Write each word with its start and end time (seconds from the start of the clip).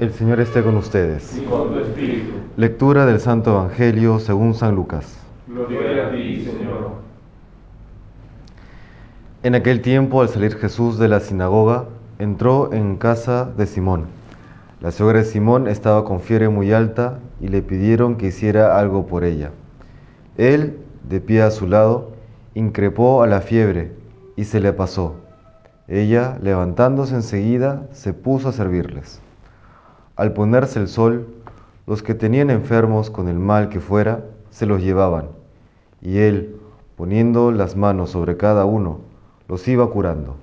El 0.00 0.12
Señor 0.12 0.40
esté 0.40 0.62
con 0.62 0.76
ustedes. 0.76 1.36
y 1.38 1.44
con 1.44 1.72
tu 1.72 1.78
espíritu. 1.78 2.32
Lectura 2.56 3.06
del 3.06 3.20
Santo 3.20 3.50
Evangelio 3.50 4.18
según 4.18 4.54
San 4.54 4.74
Lucas. 4.74 5.18
Gloria 5.46 6.08
a 6.08 6.10
ti, 6.10 6.44
Señor. 6.44 6.92
En 9.42 9.54
aquel 9.54 9.82
tiempo, 9.82 10.22
al 10.22 10.28
salir 10.28 10.56
Jesús 10.56 10.98
de 10.98 11.08
la 11.08 11.20
sinagoga, 11.20 11.86
entró 12.18 12.72
en 12.72 12.96
casa 12.96 13.44
de 13.56 13.66
Simón. 13.66 14.06
La 14.80 14.92
suegra 14.92 15.20
de 15.20 15.24
Simón 15.24 15.68
estaba 15.68 16.04
con 16.04 16.20
fiebre 16.20 16.48
muy 16.48 16.72
alta 16.72 17.18
y 17.40 17.48
le 17.48 17.62
pidieron 17.62 18.16
que 18.16 18.28
hiciera 18.28 18.78
algo 18.78 19.06
por 19.06 19.24
ella. 19.24 19.50
Él, 20.36 20.78
de 21.08 21.20
pie 21.20 21.42
a 21.42 21.50
su 21.50 21.66
lado, 21.66 22.12
increpó 22.54 23.22
a 23.22 23.26
la 23.26 23.40
fiebre 23.40 23.92
y 24.36 24.44
se 24.44 24.58
le 24.58 24.72
pasó. 24.72 25.16
Ella, 25.86 26.38
levantándose 26.42 27.14
enseguida, 27.14 27.86
se 27.92 28.14
puso 28.14 28.48
a 28.48 28.52
servirles. 28.52 29.20
Al 30.22 30.34
ponerse 30.34 30.78
el 30.78 30.86
sol, 30.86 31.26
los 31.84 32.04
que 32.04 32.14
tenían 32.14 32.48
enfermos 32.48 33.10
con 33.10 33.26
el 33.26 33.40
mal 33.40 33.70
que 33.70 33.80
fuera, 33.80 34.22
se 34.50 34.66
los 34.66 34.80
llevaban, 34.80 35.30
y 36.00 36.18
él, 36.18 36.60
poniendo 36.94 37.50
las 37.50 37.74
manos 37.74 38.10
sobre 38.10 38.36
cada 38.36 38.64
uno, 38.64 39.00
los 39.48 39.66
iba 39.66 39.90
curando. 39.90 40.36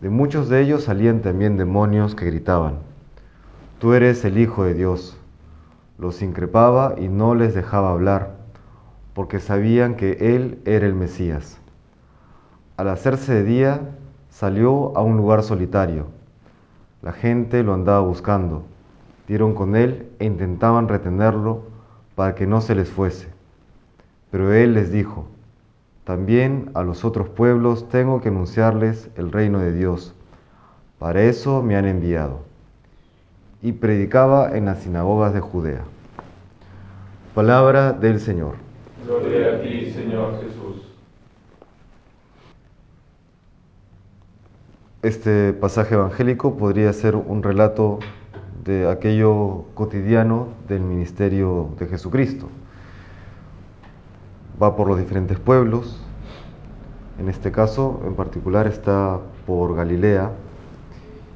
De 0.00 0.08
muchos 0.08 0.48
de 0.48 0.62
ellos 0.62 0.84
salían 0.84 1.20
también 1.20 1.58
demonios 1.58 2.14
que 2.14 2.24
gritaban, 2.24 2.78
Tú 3.80 3.92
eres 3.92 4.24
el 4.24 4.38
Hijo 4.38 4.64
de 4.64 4.72
Dios. 4.72 5.14
Los 5.98 6.22
increpaba 6.22 6.94
y 6.96 7.08
no 7.08 7.34
les 7.34 7.52
dejaba 7.52 7.90
hablar, 7.90 8.36
porque 9.12 9.40
sabían 9.40 9.94
que 9.94 10.34
Él 10.34 10.58
era 10.64 10.86
el 10.86 10.94
Mesías. 10.94 11.60
Al 12.78 12.88
hacerse 12.88 13.34
de 13.34 13.44
día, 13.44 13.80
salió 14.30 14.96
a 14.96 15.02
un 15.02 15.18
lugar 15.18 15.42
solitario. 15.42 16.06
La 17.02 17.12
gente 17.12 17.62
lo 17.62 17.72
andaba 17.72 18.00
buscando, 18.00 18.64
dieron 19.30 19.54
con 19.54 19.76
Él 19.76 20.08
e 20.18 20.24
intentaban 20.24 20.88
retenerlo 20.88 21.62
para 22.16 22.34
que 22.34 22.48
no 22.48 22.60
se 22.60 22.74
les 22.74 22.90
fuese. 22.90 23.28
Pero 24.32 24.52
Él 24.52 24.74
les 24.74 24.90
dijo, 24.90 25.28
también 26.02 26.72
a 26.74 26.82
los 26.82 27.04
otros 27.04 27.28
pueblos 27.28 27.88
tengo 27.90 28.20
que 28.20 28.30
anunciarles 28.30 29.08
el 29.14 29.30
reino 29.30 29.60
de 29.60 29.72
Dios. 29.72 30.16
Para 30.98 31.22
eso 31.22 31.62
me 31.62 31.76
han 31.76 31.84
enviado. 31.84 32.40
Y 33.62 33.70
predicaba 33.70 34.56
en 34.58 34.64
las 34.64 34.82
sinagogas 34.82 35.32
de 35.32 35.38
Judea. 35.38 35.84
Palabra 37.32 37.92
del 37.92 38.18
Señor. 38.18 38.56
Gloria 39.06 39.58
a 39.58 39.62
ti, 39.62 39.92
Señor 39.92 40.40
Jesús. 40.42 40.88
Este 45.02 45.52
pasaje 45.52 45.94
evangélico 45.94 46.56
podría 46.56 46.92
ser 46.92 47.14
un 47.14 47.44
relato 47.44 48.00
de 48.64 48.90
aquello 48.90 49.64
cotidiano 49.74 50.48
del 50.68 50.82
ministerio 50.82 51.70
de 51.78 51.86
Jesucristo. 51.86 52.48
Va 54.62 54.76
por 54.76 54.88
los 54.88 54.98
diferentes 54.98 55.38
pueblos, 55.38 56.00
en 57.18 57.28
este 57.28 57.50
caso 57.50 58.02
en 58.04 58.14
particular 58.14 58.66
está 58.66 59.18
por 59.46 59.74
Galilea, 59.74 60.30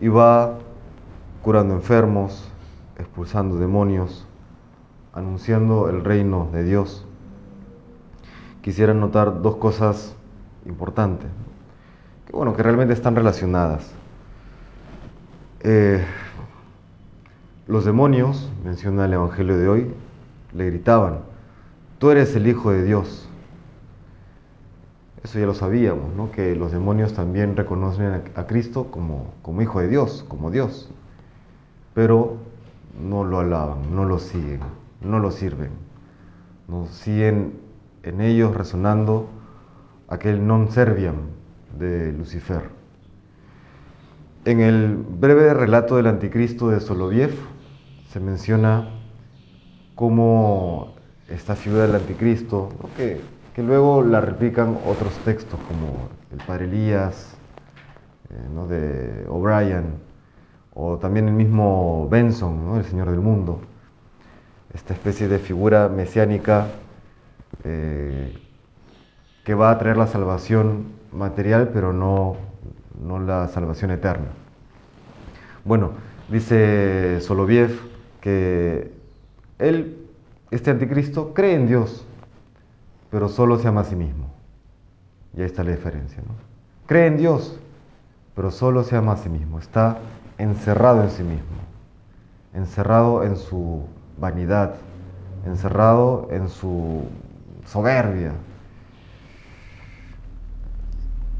y 0.00 0.08
va 0.08 0.58
curando 1.42 1.74
enfermos, 1.74 2.50
expulsando 2.98 3.56
demonios, 3.56 4.26
anunciando 5.14 5.88
el 5.88 6.04
reino 6.04 6.48
de 6.52 6.64
Dios. 6.64 7.06
Quisiera 8.60 8.92
notar 8.92 9.40
dos 9.40 9.56
cosas 9.56 10.14
importantes, 10.66 11.30
que 12.26 12.32
bueno, 12.32 12.54
que 12.54 12.62
realmente 12.62 12.92
están 12.92 13.16
relacionadas. 13.16 13.90
Eh, 15.60 16.04
los 17.66 17.84
demonios, 17.84 18.50
menciona 18.64 19.06
el 19.06 19.14
Evangelio 19.14 19.56
de 19.56 19.68
hoy, 19.68 19.94
le 20.52 20.66
gritaban, 20.66 21.20
tú 21.98 22.10
eres 22.10 22.34
el 22.36 22.46
Hijo 22.46 22.70
de 22.70 22.84
Dios. 22.84 23.28
Eso 25.24 25.40
ya 25.40 25.46
lo 25.46 25.54
sabíamos, 25.54 26.14
¿no? 26.14 26.30
que 26.30 26.54
los 26.54 26.70
demonios 26.70 27.14
también 27.14 27.56
reconocen 27.56 28.22
a, 28.36 28.46
Cristo 28.46 28.90
como, 28.90 29.34
como 29.42 29.62
Hijo 29.62 29.80
de 29.80 29.88
Dios, 29.88 30.24
como 30.28 30.52
Dios, 30.52 30.88
pero 31.94 32.36
no 33.02 33.24
lo 33.24 33.40
alaban, 33.40 33.94
no 33.94 34.04
lo 34.04 34.20
siguen, 34.20 34.60
no 35.00 35.18
lo 35.18 35.32
sirven, 35.32 35.70
no 36.68 36.86
siguen 36.86 37.54
en 38.04 38.20
ellos 38.20 38.54
resonando 38.54 39.28
aquel 40.08 40.46
non 40.46 40.70
serviam 40.70 41.34
de 41.74 42.12
Lucifer. 42.12 42.70
En 44.44 44.60
el 44.60 44.94
breve 44.96 45.52
relato 45.54 45.96
del 45.96 46.06
anticristo 46.06 46.70
de 46.70 46.78
Soloviev 46.78 47.34
se 48.16 48.20
menciona 48.20 48.88
cómo 49.94 50.94
esta 51.28 51.54
figura 51.54 51.82
del 51.82 51.96
anticristo, 51.96 52.70
que, 52.96 53.20
que, 53.54 53.62
luego 53.62 54.02
la 54.02 54.22
replican 54.22 54.78
otros 54.86 55.12
textos 55.26 55.60
como 55.68 56.08
el 56.32 56.38
padre 56.46 56.64
Elías, 56.64 57.36
eh, 58.30 58.34
¿no? 58.54 58.68
de 58.68 59.26
O'Brien, 59.28 59.96
o 60.72 60.96
también 60.96 61.28
el 61.28 61.34
mismo 61.34 62.08
Benson, 62.08 62.64
¿no? 62.64 62.78
el 62.78 62.86
Señor 62.86 63.10
del 63.10 63.20
Mundo, 63.20 63.60
esta 64.72 64.94
especie 64.94 65.28
de 65.28 65.38
figura 65.38 65.90
mesiánica 65.90 66.68
eh, 67.64 68.34
que 69.44 69.54
va 69.54 69.70
a 69.70 69.78
traer 69.78 69.98
la 69.98 70.06
salvación 70.06 70.86
material, 71.12 71.68
pero 71.70 71.92
no, 71.92 72.36
no 72.98 73.18
la 73.18 73.48
salvación 73.48 73.90
eterna. 73.90 74.28
Bueno, 75.66 75.90
dice 76.30 77.20
Soloviev 77.20 77.94
que 78.26 78.90
él, 79.60 80.08
este 80.50 80.72
anticristo, 80.72 81.32
cree 81.32 81.54
en 81.54 81.68
Dios, 81.68 82.04
pero 83.08 83.28
solo 83.28 83.56
se 83.56 83.68
ama 83.68 83.82
a 83.82 83.84
sí 83.84 83.94
mismo. 83.94 84.26
Y 85.36 85.42
ahí 85.42 85.46
está 85.46 85.62
la 85.62 85.70
diferencia. 85.70 86.20
¿no? 86.26 86.34
Cree 86.86 87.06
en 87.06 87.18
Dios, 87.18 87.56
pero 88.34 88.50
solo 88.50 88.82
se 88.82 88.96
ama 88.96 89.12
a 89.12 89.16
sí 89.18 89.28
mismo. 89.28 89.60
Está 89.60 89.98
encerrado 90.38 91.04
en 91.04 91.10
sí 91.10 91.22
mismo, 91.22 91.44
encerrado 92.52 93.22
en 93.22 93.36
su 93.36 93.84
vanidad, 94.18 94.74
encerrado 95.46 96.26
en 96.32 96.48
su 96.48 97.04
soberbia, 97.64 98.32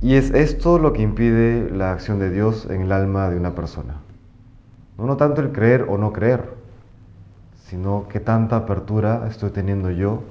y 0.00 0.16
es 0.16 0.32
esto 0.32 0.80
lo 0.80 0.92
que 0.92 1.02
impide 1.02 1.70
la 1.70 1.92
acción 1.92 2.18
de 2.18 2.28
Dios 2.28 2.66
en 2.68 2.80
el 2.80 2.90
alma 2.90 3.30
de 3.30 3.36
una 3.36 3.54
persona. 3.54 3.98
No, 4.98 5.06
no 5.06 5.16
tanto 5.16 5.40
el 5.42 5.52
creer 5.52 5.86
o 5.88 5.96
no 5.96 6.12
creer, 6.12 6.61
sino 7.72 8.06
que 8.06 8.20
tanta 8.20 8.56
apertura 8.56 9.26
estoy 9.30 9.48
teniendo 9.48 9.90
yo 9.90 10.24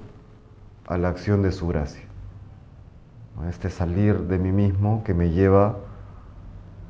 a 0.85 0.99
la 0.99 1.09
acción 1.09 1.41
de 1.41 1.51
su 1.51 1.67
gracia. 1.67 2.03
Este 3.49 3.71
salir 3.71 4.19
de 4.27 4.37
mí 4.37 4.51
mismo 4.51 5.03
que 5.03 5.15
me 5.15 5.31
lleva 5.31 5.77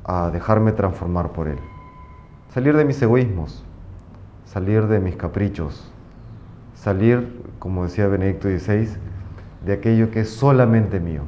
a 0.04 0.28
dejarme 0.28 0.72
transformar 0.72 1.32
por 1.32 1.48
Él. 1.48 1.58
Salir 2.52 2.76
de 2.76 2.84
mis 2.84 3.00
egoísmos, 3.00 3.64
salir 4.44 4.88
de 4.88 5.00
mis 5.00 5.16
caprichos, 5.16 5.90
salir, 6.74 7.42
como 7.58 7.84
decía 7.84 8.06
Benedicto 8.08 8.46
XVI, 8.48 8.90
de 9.64 9.72
aquello 9.72 10.10
que 10.10 10.20
es 10.20 10.28
solamente 10.28 11.00
mío 11.00 11.22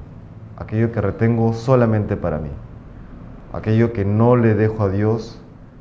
aquello 0.58 0.92
que 0.92 1.00
retengo 1.00 1.54
solamente 1.54 2.18
para 2.18 2.36
mí, 2.36 2.50
aquello 3.54 3.94
que 3.94 4.04
no 4.04 4.36
le 4.36 4.54
dejo 4.54 4.82
a 4.82 4.90
Dios 4.90 5.40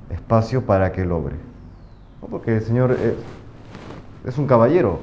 espacio 0.09 0.65
para 0.65 0.93
que 0.93 1.01
él 1.01 1.11
obre. 1.11 1.52
Porque 2.29 2.57
el 2.57 2.61
Señor 2.61 2.91
es, 2.91 3.15
es, 4.25 4.37
un 4.37 4.47
caballero, 4.47 4.99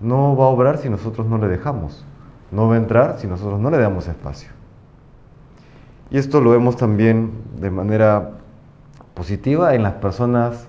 no 0.00 0.36
va 0.36 0.46
a 0.46 0.48
obrar 0.48 0.78
si 0.78 0.88
nosotros 0.88 1.26
no 1.26 1.38
le 1.38 1.48
dejamos, 1.48 2.04
no 2.50 2.68
va 2.68 2.74
a 2.74 2.78
entrar 2.78 3.18
si 3.18 3.26
nosotros 3.26 3.60
no 3.60 3.70
le 3.70 3.78
damos 3.78 4.08
espacio. 4.08 4.50
Y 6.10 6.18
esto 6.18 6.40
lo 6.40 6.50
vemos 6.50 6.76
también 6.76 7.32
de 7.60 7.70
manera 7.70 8.32
positiva 9.14 9.74
en 9.74 9.82
las 9.82 9.94
personas 9.94 10.68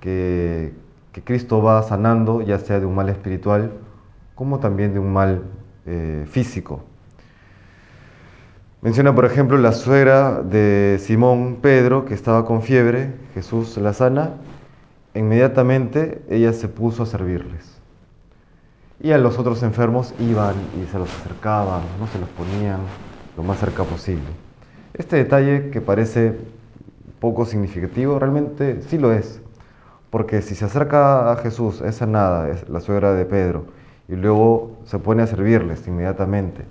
que, 0.00 0.74
que 1.12 1.22
Cristo 1.22 1.62
va 1.62 1.82
sanando, 1.82 2.42
ya 2.42 2.58
sea 2.58 2.80
de 2.80 2.86
un 2.86 2.94
mal 2.94 3.08
espiritual 3.08 3.72
como 4.34 4.58
también 4.58 4.92
de 4.92 4.98
un 4.98 5.12
mal 5.12 5.44
eh, 5.86 6.26
físico. 6.28 6.82
Menciona, 8.82 9.14
por 9.14 9.24
ejemplo, 9.24 9.56
la 9.56 9.72
suegra 9.72 10.42
de 10.42 10.98
Simón 11.00 11.58
Pedro, 11.62 12.04
que 12.04 12.14
estaba 12.14 12.44
con 12.44 12.62
fiebre, 12.62 13.14
Jesús 13.32 13.78
la 13.78 13.92
sana, 13.92 14.34
inmediatamente 15.14 16.22
ella 16.28 16.52
se 16.52 16.68
puso 16.68 17.04
a 17.04 17.06
servirles. 17.06 17.80
Y 19.00 19.12
a 19.12 19.18
los 19.18 19.38
otros 19.38 19.62
enfermos 19.62 20.14
iban 20.18 20.54
y 20.80 20.86
se 20.90 20.98
los 20.98 21.08
acercaban, 21.20 21.82
no 21.98 22.06
se 22.06 22.18
los 22.18 22.28
ponían 22.30 22.80
lo 23.36 23.42
más 23.42 23.58
cerca 23.58 23.84
posible. 23.84 24.24
Este 24.94 25.16
detalle 25.16 25.70
que 25.70 25.80
parece 25.80 26.38
poco 27.20 27.44
significativo, 27.44 28.18
realmente 28.18 28.82
sí 28.82 28.98
lo 28.98 29.12
es, 29.12 29.40
porque 30.10 30.42
si 30.42 30.54
se 30.54 30.64
acerca 30.64 31.32
a 31.32 31.36
Jesús, 31.36 31.80
es 31.80 31.96
sanada, 31.96 32.48
es 32.50 32.68
la 32.68 32.80
suegra 32.80 33.14
de 33.14 33.24
Pedro, 33.24 33.64
y 34.08 34.14
luego 34.14 34.78
se 34.84 34.98
pone 34.98 35.22
a 35.22 35.26
servirles 35.26 35.86
inmediatamente, 35.88 36.64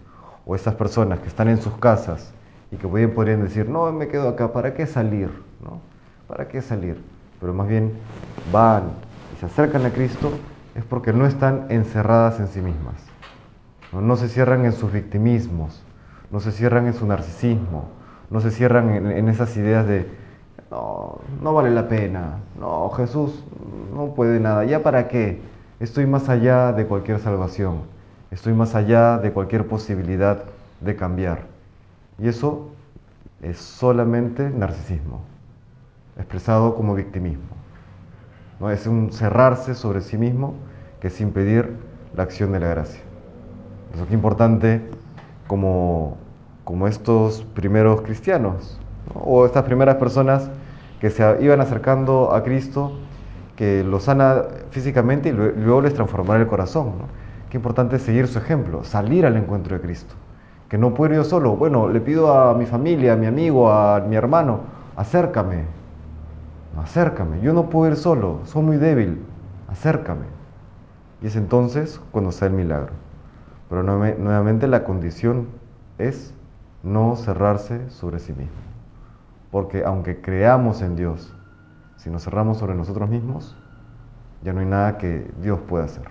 o 0.45 0.55
estas 0.55 0.75
personas 0.75 1.19
que 1.19 1.27
están 1.27 1.49
en 1.49 1.61
sus 1.61 1.73
casas 1.77 2.33
y 2.71 2.77
que 2.77 2.87
bien 2.87 3.13
podrían 3.13 3.43
decir, 3.43 3.67
no, 3.67 3.91
me 3.91 4.07
quedo 4.07 4.29
acá, 4.29 4.53
¿para 4.53 4.73
qué 4.73 4.87
salir? 4.87 5.29
¿No? 5.63 5.81
¿Para 6.27 6.47
qué 6.47 6.61
salir? 6.61 7.01
Pero 7.43 7.53
más 7.53 7.67
bien 7.67 7.91
van 8.53 8.83
y 9.35 9.37
se 9.37 9.47
acercan 9.47 9.85
a 9.85 9.89
Cristo, 9.89 10.31
es 10.75 10.85
porque 10.85 11.11
no 11.11 11.25
están 11.25 11.65
encerradas 11.67 12.39
en 12.39 12.47
sí 12.47 12.61
mismas. 12.61 12.95
No, 13.91 14.15
se 14.15 14.29
cierran 14.29 14.63
en 14.63 14.71
sus 14.71 14.93
victimismos, 14.93 15.83
no 16.31 16.39
se 16.39 16.53
cierran 16.53 16.87
en 16.87 16.93
su 16.93 17.05
narcisismo, 17.05 17.89
no 18.29 18.39
se 18.39 18.49
cierran 18.49 19.11
en, 19.11 19.27
esas 19.27 19.57
ideas 19.57 19.85
de, 19.85 20.09
no, 20.71 21.19
no 21.41 21.53
vale 21.53 21.69
la 21.69 21.89
pena, 21.89 22.37
no, 22.57 22.89
Jesús 22.91 23.43
no 23.93 24.13
puede 24.15 24.39
nada, 24.39 24.63
¿ya 24.63 24.81
para 24.81 25.09
qué? 25.09 25.41
Estoy 25.81 26.05
más 26.05 26.29
allá 26.29 26.71
de 26.71 26.85
cualquier 26.85 27.19
salvación, 27.19 27.81
estoy 28.31 28.53
más 28.53 28.73
allá 28.73 29.17
de 29.17 29.33
cualquier 29.33 29.67
posibilidad 29.67 30.45
de 30.79 30.95
cambiar. 30.95 31.41
Y 32.19 32.29
eso 32.29 32.69
es 33.41 33.57
solamente 33.57 34.49
narcisismo, 34.49 35.32
expresado 36.17 36.75
como 36.75 36.95
victimismo. 36.95 37.55
¿no? 38.59 38.69
Es 38.71 38.87
un 38.87 39.11
cerrarse 39.11 39.75
sobre 39.75 40.01
sí 40.01 40.17
mismo 40.17 40.55
que 40.99 41.07
es 41.07 41.21
impedir 41.21 41.75
la 42.15 42.23
acción 42.23 42.51
de 42.51 42.59
la 42.59 42.67
gracia. 42.67 43.01
Eso 43.93 44.03
es 44.03 44.11
importante 44.11 44.81
como, 45.47 46.17
como 46.63 46.87
estos 46.87 47.43
primeros 47.53 48.01
cristianos, 48.01 48.79
o 49.13 49.45
estas 49.45 49.63
primeras 49.63 49.95
personas 49.95 50.49
que 50.99 51.09
se 51.09 51.37
iban 51.41 51.61
acercando 51.61 52.33
a 52.33 52.43
Cristo, 52.43 52.93
que 53.55 53.83
los 53.83 54.03
sana 54.03 54.43
físicamente 54.71 55.29
y 55.29 55.31
luego 55.33 55.81
les 55.81 55.93
transformará 55.93 56.39
el 56.39 56.47
corazón. 56.47 56.93
Qué 57.49 57.57
importante 57.57 57.99
seguir 57.99 58.27
su 58.27 58.39
ejemplo, 58.39 58.83
salir 58.83 59.25
al 59.25 59.37
encuentro 59.37 59.75
de 59.75 59.81
Cristo. 59.81 60.15
Que 60.69 60.77
no 60.77 60.93
puedo 60.93 61.13
ir 61.13 61.17
yo 61.19 61.23
solo. 61.23 61.55
Bueno, 61.55 61.87
le 61.87 61.99
pido 62.01 62.33
a 62.33 62.55
mi 62.55 62.65
familia, 62.65 63.13
a 63.13 63.15
mi 63.15 63.27
amigo, 63.27 63.69
a 63.71 63.99
mi 63.99 64.15
hermano, 64.15 64.61
acércame, 64.95 65.65
acércame. 66.81 67.41
Yo 67.41 67.53
no 67.53 67.69
puedo 67.69 67.91
ir 67.91 67.97
solo, 67.97 68.41
soy 68.45 68.63
muy 68.63 68.77
débil, 68.77 69.23
acércame. 69.67 70.25
Y 71.21 71.27
es 71.27 71.35
entonces 71.35 72.01
cuando 72.11 72.29
está 72.29 72.45
el 72.47 72.53
milagro. 72.53 72.93
Pero 73.69 73.83
nuevamente 73.83 74.67
la 74.67 74.83
condición 74.83 75.47
es 75.97 76.33
no 76.83 77.15
cerrarse 77.15 77.89
sobre 77.89 78.19
sí 78.19 78.33
mismo. 78.33 78.51
Porque 79.51 79.83
aunque 79.85 80.21
creamos 80.21 80.81
en 80.81 80.95
Dios, 80.95 81.33
si 81.97 82.09
nos 82.09 82.23
cerramos 82.23 82.57
sobre 82.57 82.75
nosotros 82.75 83.09
mismos, 83.09 83.55
ya 84.43 84.51
no 84.51 84.59
hay 84.59 84.65
nada 84.65 84.97
que 84.97 85.31
Dios 85.41 85.59
pueda 85.67 85.85
hacer. 85.85 86.03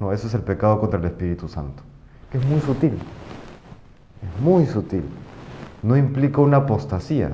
No, 0.00 0.12
eso 0.12 0.26
es 0.26 0.34
el 0.34 0.40
pecado 0.40 0.80
contra 0.80 0.98
el 0.98 1.04
Espíritu 1.04 1.48
Santo, 1.48 1.82
que 2.30 2.38
es 2.38 2.46
muy 2.46 2.60
sutil. 2.60 2.94
Es 2.94 4.42
muy 4.42 4.66
sutil. 4.66 5.04
No 5.82 5.96
implica 5.96 6.40
una 6.40 6.58
apostasía. 6.58 7.32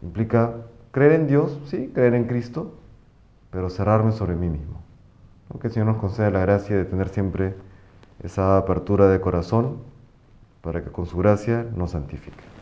Implica 0.00 0.54
creer 0.90 1.12
en 1.12 1.26
Dios, 1.26 1.58
sí, 1.66 1.90
creer 1.94 2.14
en 2.14 2.24
Cristo, 2.24 2.74
pero 3.50 3.70
cerrarme 3.70 4.12
sobre 4.12 4.36
mí 4.36 4.48
mismo. 4.48 4.80
Que 5.60 5.66
el 5.66 5.72
Señor 5.72 5.88
nos 5.88 5.98
conceda 5.98 6.30
la 6.30 6.40
gracia 6.40 6.76
de 6.76 6.84
tener 6.84 7.08
siempre 7.08 7.54
esa 8.22 8.56
apertura 8.56 9.08
de 9.08 9.20
corazón 9.20 9.78
para 10.62 10.84
que 10.84 10.90
con 10.90 11.06
su 11.06 11.18
gracia 11.18 11.66
nos 11.74 11.90
santifique. 11.90 12.59